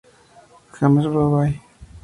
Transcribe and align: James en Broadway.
James 0.77 1.05
en 1.05 1.11
Broadway. 1.13 1.51